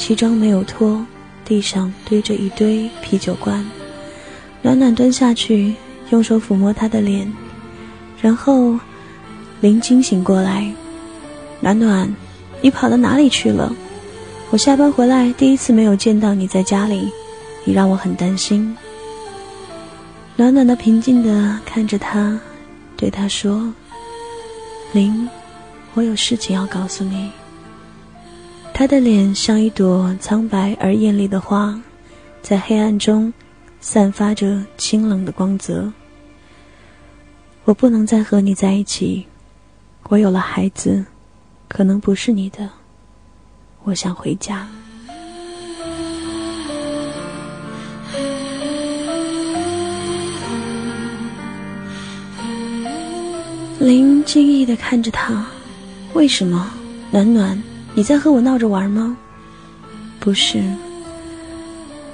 [0.00, 1.04] 西装没有脱，
[1.44, 3.62] 地上堆着一堆啤酒罐。
[4.62, 5.74] 暖暖蹲下去，
[6.08, 7.30] 用手抚摸他的脸，
[8.18, 8.78] 然后
[9.60, 10.72] 林惊醒过来。
[11.60, 12.10] 暖暖，
[12.62, 13.70] 你跑到哪里去了？
[14.48, 17.12] 我下班回来第一次没有见到你在家里，
[17.64, 18.74] 你让我很担心。
[20.34, 22.40] 暖暖的平静的看着他，
[22.96, 23.70] 对他说
[24.92, 25.28] ：“林，
[25.92, 27.30] 我有事情要告诉你。”
[28.80, 31.78] 他的脸像一朵苍白而艳丽的花，
[32.40, 33.30] 在黑暗中
[33.78, 35.92] 散发着清冷的光泽。
[37.64, 39.26] 我不能再和你在一起，
[40.04, 41.04] 我有了孩子，
[41.68, 42.70] 可能不是你的。
[43.82, 44.66] 我想回家。
[53.78, 55.44] 林惊异的看着他，
[56.14, 56.70] 为什么？
[57.10, 57.62] 暖暖。
[57.94, 59.16] 你在和我闹着玩吗？
[60.20, 60.62] 不是，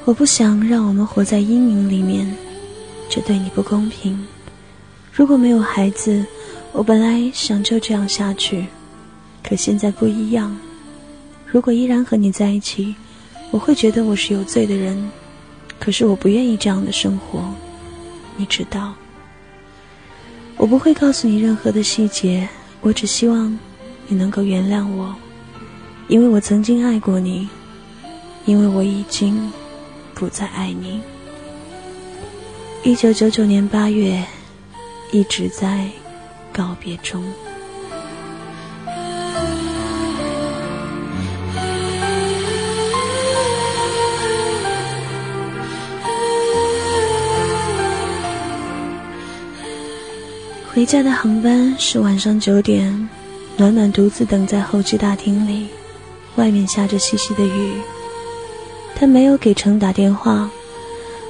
[0.04, 2.34] 我不想让我们活在阴影里面，
[3.08, 4.26] 这对你不公平。
[5.12, 6.24] 如果没有孩子，
[6.72, 8.66] 我本来想就这样下去，
[9.42, 10.56] 可现在不一样。
[11.46, 12.94] 如果依然和你在一起，
[13.50, 15.10] 我会觉得我是有罪的人，
[15.78, 17.42] 可是我不愿意这样的生活，
[18.36, 18.94] 你知道。
[20.56, 22.48] 我不会告诉你任何的细节，
[22.80, 23.56] 我只希望
[24.08, 25.14] 你能够原谅我，
[26.08, 27.48] 因为我曾经爱过你，
[28.44, 29.52] 因为我已经
[30.14, 31.00] 不再爱你。
[32.84, 34.24] 一九九九年八月，
[35.10, 35.88] 一直在
[36.52, 37.24] 告别中。
[50.72, 53.08] 回家的航班是晚上九点，
[53.56, 55.68] 暖暖独自等在候机大厅里，
[56.36, 57.72] 外面下着细细的雨。
[58.94, 60.48] 他没有给程打电话，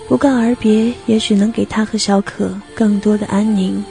[0.08, 3.82] 不告而别，也许能给他和小可更多的安宁，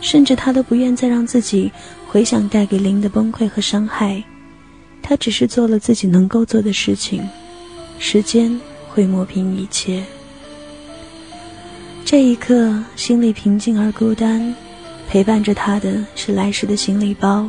[0.00, 1.70] 甚至他都不愿再让自己
[2.08, 4.22] 回想带给林的崩溃和伤害。
[5.00, 7.22] 他只是做了自己能够做的事情，
[7.98, 10.02] 时间会磨平一切。
[12.04, 14.54] 这一刻，心里平静而孤单。
[15.06, 17.48] 陪伴着他的是来时的行李包，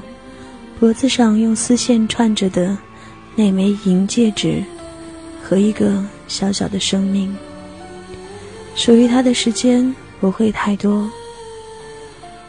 [0.79, 2.77] 脖子上用丝线串着的
[3.35, 4.63] 那枚银戒指，
[5.43, 7.35] 和一个小小的生命。
[8.75, 11.09] 属于他的时间不会太多。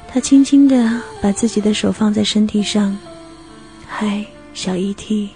[0.09, 2.97] 他轻轻地把自己的手放在身体上，
[3.87, 4.25] 嗨，
[4.55, 5.29] 小 ET，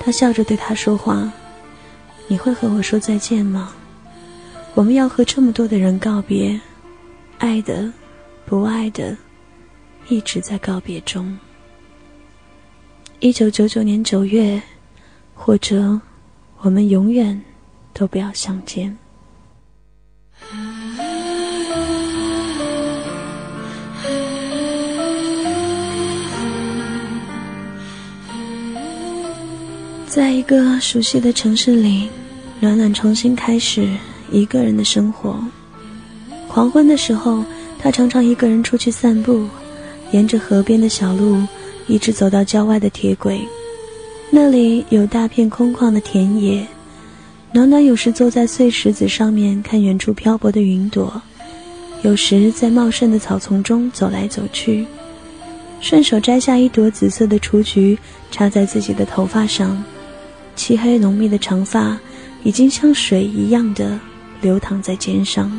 [0.00, 1.30] 他笑着对他说话
[2.28, 3.74] ：“你会和我说再见吗？
[4.74, 6.60] 我们要和这么多的人告别，
[7.38, 7.92] 爱的。”
[8.48, 9.16] 不爱的，
[10.08, 11.36] 一直在告别中。
[13.18, 14.62] 一九九九年九月，
[15.36, 16.00] 或者
[16.62, 17.40] 我们永远
[17.92, 18.96] 都不要相见。
[30.06, 32.08] 在一个熟悉的城市里，
[32.58, 33.88] 暖暖重新开始
[34.32, 35.38] 一个人的生活。
[36.48, 37.44] 黄昏的时候。
[37.78, 39.46] 他常常一个人出去散步，
[40.10, 41.40] 沿着河边的小路，
[41.86, 43.46] 一直走到郊外的铁轨。
[44.38, 46.66] 那里有大片空旷的田野。
[47.52, 51.22] 暖暖有时坐在碎石子上面看远处漂泊的云朵，
[52.02, 54.84] 有时在茂盛的草丛中走来走去，
[55.80, 57.98] 顺手摘下一朵紫色的雏菊
[58.30, 59.82] 插在自己的头发上。
[60.54, 61.98] 漆黑浓密的长发
[62.44, 63.98] 已经像水一样的
[64.42, 65.50] 流淌在肩上。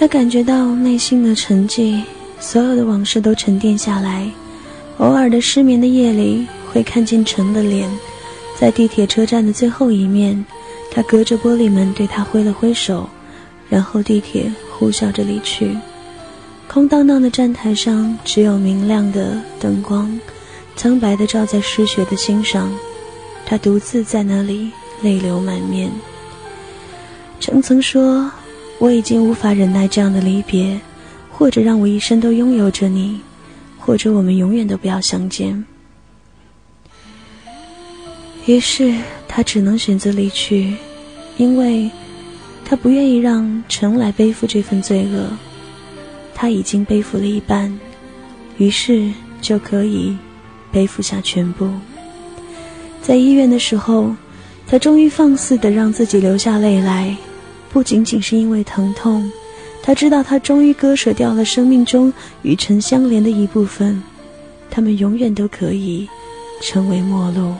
[0.00, 2.00] 他感觉到内心的沉寂，
[2.38, 4.30] 所有的往事都沉淀下来。
[4.98, 7.90] 偶尔的失眠的夜里，会看见陈的脸，
[8.56, 10.46] 在地铁车站的最后一面，
[10.92, 13.10] 他隔着玻璃门对他挥了挥手，
[13.68, 15.76] 然后地铁呼啸着离去。
[16.68, 20.16] 空荡荡的站台上，只有明亮的灯光，
[20.76, 22.72] 苍白的照在失血的心上。
[23.44, 24.70] 他独自在那里，
[25.02, 25.90] 泪流满面。
[27.40, 28.30] 陈曾说。
[28.78, 30.80] 我已经无法忍耐这样的离别，
[31.30, 33.20] 或者让我一生都拥有着你，
[33.78, 35.64] 或者我们永远都不要相见。
[38.46, 38.94] 于是
[39.26, 40.74] 他只能选择离去，
[41.36, 41.90] 因为
[42.64, 45.28] 他不愿意让陈来背负这份罪恶。
[46.34, 47.76] 他已经背负了一半，
[48.58, 49.10] 于是
[49.40, 50.16] 就可以
[50.70, 51.68] 背负下全部。
[53.02, 54.14] 在医院的时候，
[54.68, 57.16] 他终于放肆的让自己流下泪来。
[57.78, 59.30] 不仅仅是因为疼痛，
[59.84, 62.12] 他知道他终于割舍掉了生命中
[62.42, 64.02] 与尘相连的一部分，
[64.68, 66.08] 他们永远都可以
[66.60, 67.54] 成为陌路。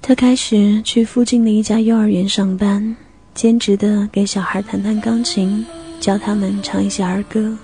[0.00, 2.96] 他开始去附近的一家幼儿园上班。
[3.40, 5.64] 兼职的给小孩弹弹钢琴，
[5.98, 7.56] 教他们唱一些儿歌。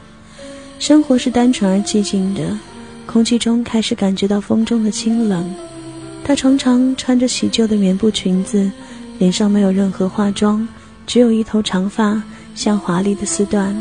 [0.79, 2.59] 生活是单纯而寂静的，
[3.05, 5.55] 空气中开始感觉到风中的清冷。
[6.25, 8.71] 她常常穿着洗旧的棉布裙子，
[9.19, 10.67] 脸上没有任何化妆，
[11.07, 12.23] 只有一头长发
[12.55, 13.75] 像华丽的丝缎。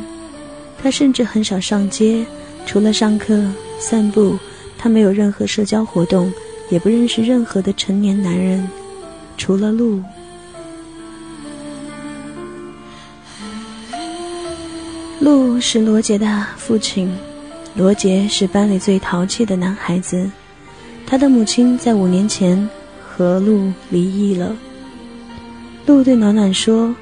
[0.77, 2.25] 她甚至很少上街，
[2.65, 3.41] 除了上课、
[3.79, 4.37] 散步，
[4.77, 6.29] 她没有任何社交活动，
[6.69, 8.67] 也不认识任何的成年男人，
[9.37, 10.01] 除了路。
[15.19, 17.09] 陆是罗杰的父亲，
[17.73, 20.29] 罗杰是班里最淘气的男孩子。
[21.07, 22.67] 他的母亲在五年前
[23.01, 24.55] 和陆离异了。
[25.85, 26.93] 陆对暖暖说：“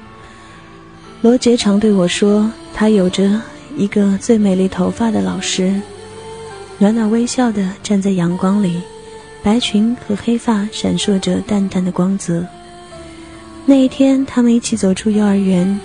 [1.22, 3.40] 罗杰常对我说，他有着
[3.76, 5.74] 一个最美丽头发的老师。
[6.78, 8.80] 暖暖微笑地站在阳光里，
[9.42, 12.46] 白裙和黑发闪烁着淡淡的光泽。
[13.66, 15.80] 那一天，他们一起走出幼儿园，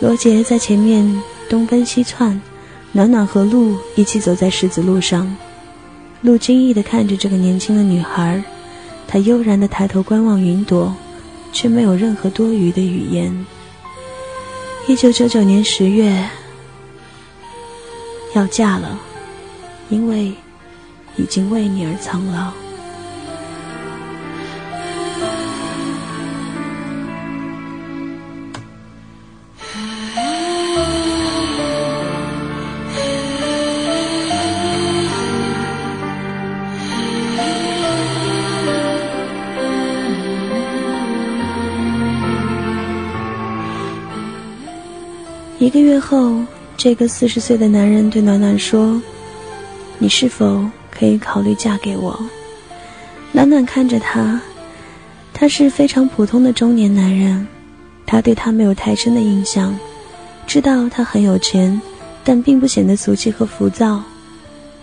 [0.00, 2.40] 罗杰在前面东奔西窜，
[2.92, 5.36] 暖暖和鹿一起走在石子路上。
[6.22, 8.42] 鹿惊异地看着这个年轻的女孩，
[9.06, 10.94] 她悠然地抬头观望云朵，
[11.52, 13.46] 却没有任何多余的语言。
[14.86, 16.28] 一九九九年十月，
[18.34, 18.98] 要嫁了，
[19.90, 20.32] 因为
[21.16, 22.52] 已经为你而苍老。
[45.64, 46.42] 一个月后，
[46.76, 49.00] 这个四十岁的男人对暖暖说
[49.96, 52.22] ：“你是否可以考虑嫁给我？”
[53.32, 54.38] 暖暖看着他，
[55.32, 57.48] 他是非常普通的中年男人，
[58.04, 59.74] 他对他没有太深的印象，
[60.46, 61.80] 知道他很有钱，
[62.22, 64.02] 但并不显得俗气和浮躁。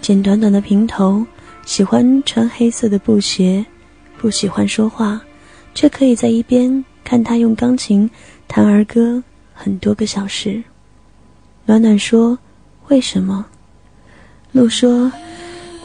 [0.02, 1.24] 剪短短的平头，
[1.64, 3.64] 喜欢穿黑色的布鞋，
[4.18, 5.22] 不喜欢说话，
[5.76, 8.10] 却可以在一边看他用钢琴
[8.48, 9.22] 弹儿歌
[9.54, 10.60] 很多个小时。
[11.66, 12.38] 暖暖说
[12.90, 13.46] ：“为什么？”
[14.52, 15.12] 鹿说：“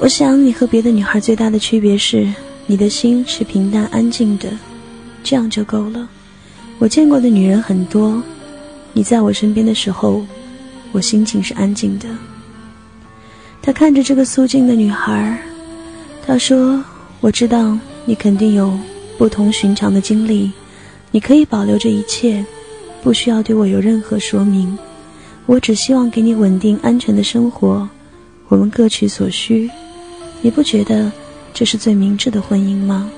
[0.01, 2.27] 我想你和别的女孩最大的区别是，
[2.67, 4.49] 你的心是平淡安静的，
[5.23, 6.09] 这样就够了。
[6.79, 8.21] 我见过的女人很多，
[8.93, 10.25] 你在我身边的时候，
[10.93, 12.09] 我心情是安静的。”
[13.63, 15.39] 他看着这个素净的女孩，
[16.27, 16.83] 他说
[17.21, 18.77] ：“我知道你肯定有
[19.19, 20.51] 不同寻常的经历，
[21.11, 22.45] 你可以保留这一切，
[23.03, 24.77] 不需要对我有任何说明。”
[25.47, 27.89] 我只希望给你稳定安全的生活，
[28.49, 29.71] 我们各取所需，
[30.43, 31.11] 你不觉得
[31.55, 33.09] 这是最明智的婚姻吗？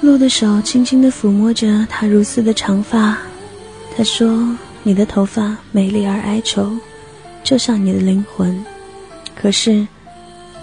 [0.00, 3.18] 鹿的手轻轻地抚摸着她如丝的长发，
[3.94, 6.72] 他说：“你的头发美丽而哀愁，
[7.44, 8.64] 就像你的灵魂，
[9.36, 9.86] 可是。”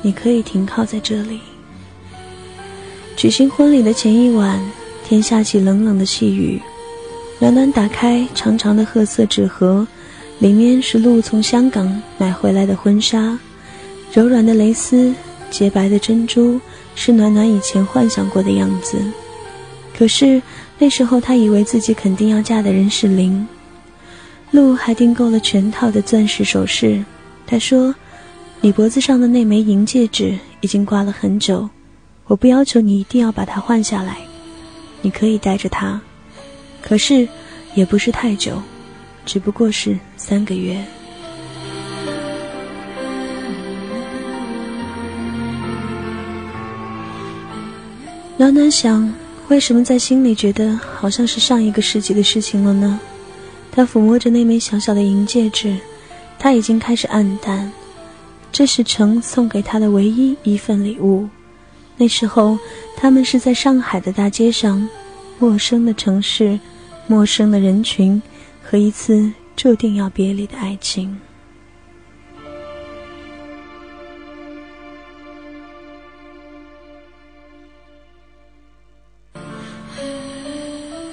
[0.02, 1.40] 你可以停靠在这里。
[3.16, 4.58] 举行婚礼的前一晚，
[5.04, 6.62] 天下起冷冷的细雨。
[7.40, 9.86] 暖暖打开长长的褐色纸盒，
[10.40, 13.38] 里面是鹿从香港买回来的婚纱，
[14.14, 15.14] 柔软的蕾丝，
[15.50, 16.60] 洁白的珍珠，
[16.96, 18.98] 是暖暖以前幻想过的样子。
[19.98, 20.42] 可是
[20.78, 23.46] 那时候，她以为自己肯定要嫁的人是林。
[24.52, 27.04] 鹿还订购了全套的钻石首饰，
[27.46, 27.94] 他说。
[28.62, 31.70] 你脖子上的那枚银戒指已经挂了很久，
[32.26, 34.18] 我不要求你一定要把它换下来，
[35.02, 35.98] 你可以带着它，
[36.82, 37.26] 可是
[37.74, 38.62] 也不是太久，
[39.26, 40.78] 只不过是三个月。
[48.36, 49.14] 暖暖想，
[49.48, 53.00] 为什么在心里觉得好像是上一个世纪的事情了呢？
[53.72, 55.78] 他抚摸着那枚小小的银戒指，
[56.38, 57.72] 它已经开始暗淡。
[58.52, 61.28] 这是程送给他的唯一一份礼物。
[61.98, 62.58] 那时候，
[62.96, 64.88] 他们是在上海的大街上，
[65.38, 66.60] 陌生的城市，
[67.08, 68.22] 陌生的人群，
[68.64, 71.18] 和一次注定要别离的爱情。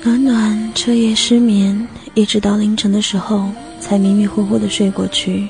[0.03, 5.49] 暖暖彻夜失眠，一直到凌晨的时候才迷迷糊糊的睡过去，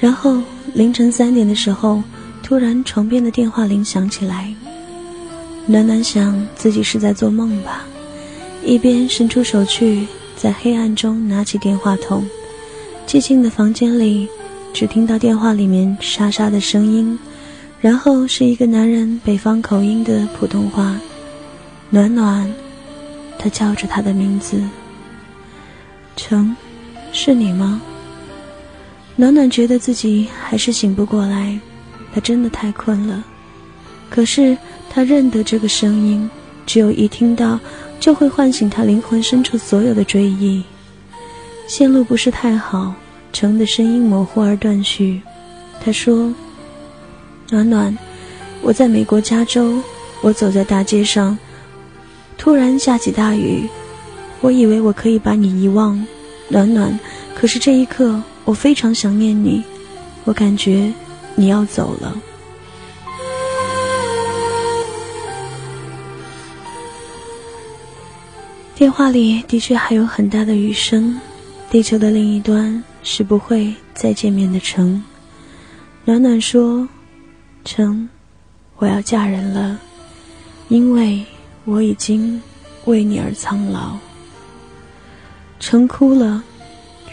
[0.00, 0.42] 然后。
[0.72, 2.00] 凌晨三点的时候，
[2.44, 4.54] 突然床边的电话铃响起来。
[5.66, 7.84] 暖暖想自己是在做梦吧，
[8.64, 12.24] 一边伸出手去，在黑暗中拿起电话筒。
[13.04, 14.28] 寂静的房间里，
[14.72, 17.18] 只听到电话里面沙沙的声音，
[17.80, 20.96] 然后是一个男人北方口音的普通话
[21.90, 22.48] ：“暖暖。”
[23.40, 24.62] 他叫着他的名字。
[26.14, 26.54] 成，
[27.10, 27.82] 是你吗？
[29.20, 31.60] 暖暖觉得自己还是醒不过来，
[32.10, 33.22] 他真的太困了。
[34.08, 34.56] 可是
[34.88, 36.30] 他认得这个声音，
[36.64, 37.60] 只有一听到，
[38.00, 40.64] 就会唤醒他灵魂深处所有的追忆。
[41.68, 42.94] 线路不是太好，
[43.30, 45.20] 成的声音模糊而断续。
[45.84, 46.32] 他说
[47.50, 47.94] ：“暖暖，
[48.62, 49.82] 我在美国加州，
[50.22, 51.36] 我走在大街上，
[52.38, 53.68] 突然下起大雨，
[54.40, 56.02] 我以为我可以把你遗忘，
[56.48, 56.98] 暖暖。
[57.34, 58.18] 可是这一刻。”
[58.50, 59.62] 我非常想念你，
[60.24, 60.92] 我感觉
[61.36, 62.20] 你要走了。
[68.74, 71.20] 电话里的确还有很大的雨声，
[71.70, 75.00] 地球的另一端是不会再见面的城。
[76.04, 76.88] 暖暖说
[77.64, 78.08] ：“城，
[78.78, 79.78] 我要嫁人了，
[80.66, 81.24] 因为
[81.64, 82.42] 我已经
[82.86, 83.96] 为你而苍老。”
[85.60, 86.42] 城哭了，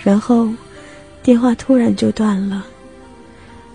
[0.04, 0.50] 然后
[1.28, 2.66] 电话突然就断了。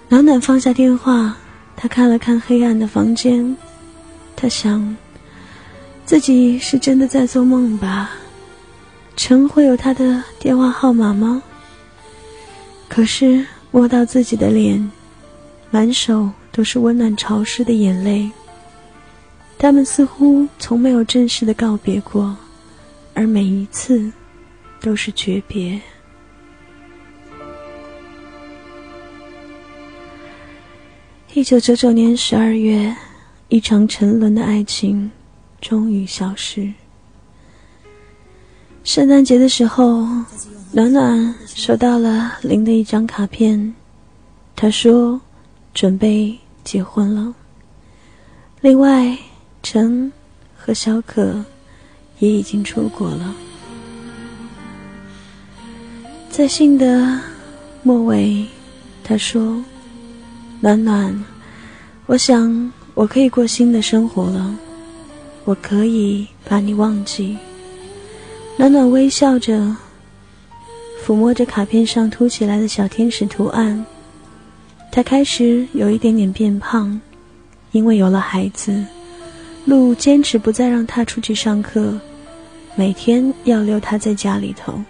[0.08, 1.36] 暖暖放下电话，
[1.76, 3.54] 她看了看黑暗的房间，
[4.34, 4.96] 她想，
[6.06, 8.12] 自己是真的在做梦吧？
[9.16, 11.42] 陈会有他的电话号码吗？
[12.88, 14.90] 可是摸到自己的脸，
[15.70, 18.30] 满手都是温暖潮湿的眼泪。
[19.58, 22.34] 他们似乎从没有正式的告别过，
[23.12, 24.10] 而每一次
[24.80, 25.78] 都是诀别。
[31.34, 32.94] 一九九九年十二月，
[33.48, 35.10] 一场沉沦的爱情
[35.62, 36.70] 终于消失。
[38.84, 40.06] 圣诞节的时候，
[40.72, 43.74] 暖暖收到了林的一张卡片，
[44.54, 45.18] 他说
[45.72, 47.34] 准备结婚了。
[48.60, 49.16] 另外，
[49.62, 50.12] 陈
[50.54, 51.42] 和小可
[52.18, 53.34] 也已经出国了。
[56.28, 57.18] 在信的
[57.82, 58.44] 末尾，
[59.02, 59.64] 他说。
[60.64, 61.24] 暖暖，
[62.06, 64.54] 我想我可以过新的生活了，
[65.44, 67.36] 我可以把你忘记。
[68.56, 69.74] 暖暖微笑着，
[71.04, 73.84] 抚摸着卡片上凸起来的小天使图案。
[74.92, 77.00] 他开始有一点点变胖，
[77.72, 78.84] 因为有了孩子。
[79.64, 81.98] 路坚持不再让他出去上课，
[82.76, 84.80] 每天要留他在家里头。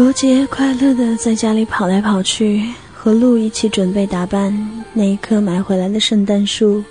[0.00, 4.50] 罗杰快乐的在家里跑来跑去，和鹿一起准备打扮
[4.94, 6.82] 那一棵买回来的圣诞树。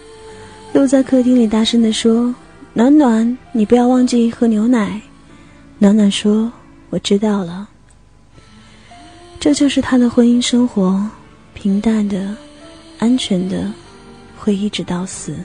[0.74, 2.36] 鹿在客厅里大声的说
[2.72, 5.02] ：“暖暖，你不要忘记喝牛奶。”
[5.80, 6.54] 暖暖说
[6.92, 7.68] ：“我知道了。”
[9.42, 11.04] 这就是他的婚姻生活，
[11.56, 12.36] 平淡的、
[13.00, 13.72] 安全的，
[14.38, 15.36] 会一直到死。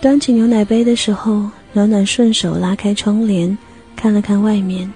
[0.00, 3.58] 端起牛奶杯的时候，暖暖顺手拉开窗帘，
[3.94, 4.90] 看了看外面。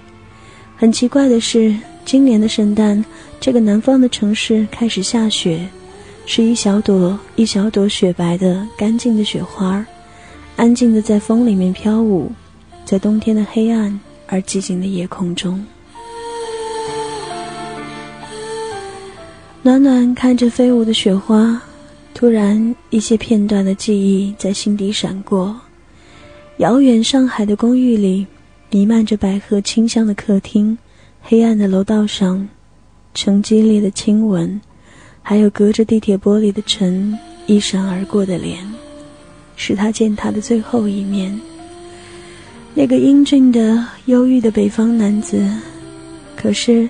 [0.82, 1.72] 很奇怪的是，
[2.04, 3.04] 今年的圣诞，
[3.38, 5.64] 这个南方的城市开始下雪，
[6.26, 9.86] 是一小朵一小朵雪白的、干净的雪花，
[10.56, 12.32] 安静的在风里面飘舞，
[12.84, 15.64] 在冬天的黑暗而寂静的夜空中。
[19.62, 21.62] 暖暖看着飞舞的雪花，
[22.12, 25.60] 突然一些片段的记忆在心底闪过，
[26.56, 28.26] 遥远上海的公寓里。
[28.74, 30.78] 弥漫着百合清香的客厅，
[31.20, 32.48] 黑暗的楼道上，
[33.12, 34.58] 曾激烈的亲吻，
[35.20, 37.14] 还有隔着地铁玻璃的尘
[37.46, 38.56] 一闪而过的脸，
[39.56, 41.38] 是他见他的最后一面。
[42.72, 45.46] 那个英俊的、忧郁的北方男子，
[46.34, 46.88] 可是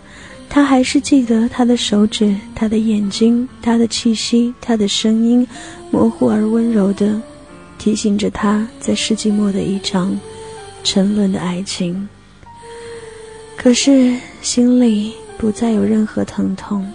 [0.48, 5.44] 他还是记得他的手指、他的眼睛、他的气息、他的声音，
[5.90, 7.20] 模糊而温柔的，
[7.76, 10.16] 提醒着他在世纪末的一场。
[10.84, 12.08] 沉沦的爱情，
[13.56, 16.90] 可是心里不再有任何疼痛，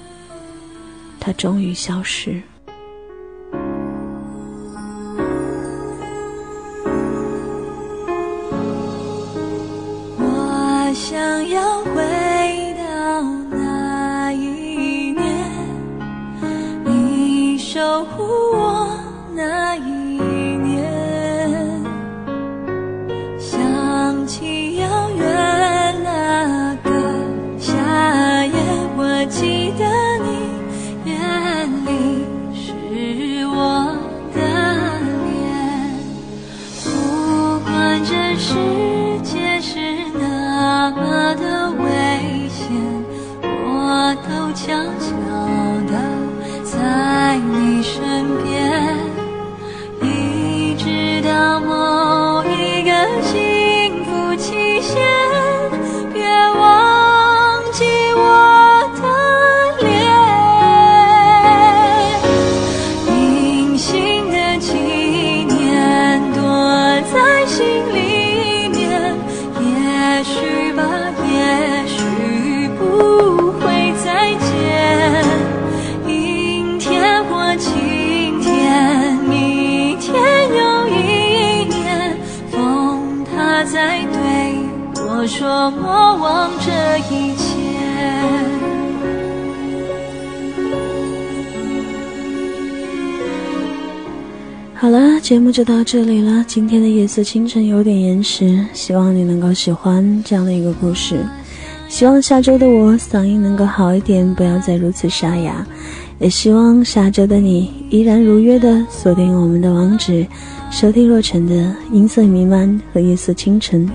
[1.20, 2.42] 它终于消失。
[94.80, 96.46] 好了，节目就到这里了。
[96.48, 101.26] 今天的夜色清晨有点延时，希望你能够喜欢这样的一个故事。
[101.90, 105.66] 希望下周的我嗓音能够好一点，不要再如此沙哑。
[106.20, 110.28] 也希望下周的你依然如约的锁定我们的网址，
[110.70, 113.90] 收听若晨的音色弥漫和夜色清晨。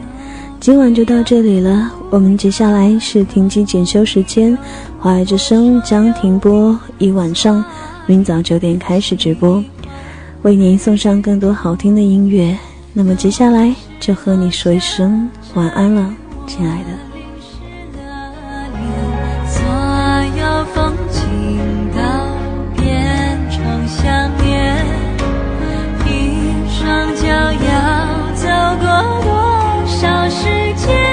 [0.59, 4.59] 今晚就到这里了，我们接下来是停机检修时间，
[4.99, 7.64] 华爱之声将停播一晚上，
[8.05, 9.62] 明早九点开始直播。
[10.43, 12.59] 为您送上更多好听的音乐，
[12.93, 16.12] 那么接下来就和你说一声晚安了，
[16.49, 16.90] 亲爱的。
[26.05, 26.11] 一、
[26.68, 28.49] 双脚要走
[28.80, 28.86] 过
[29.22, 31.12] 多少时间？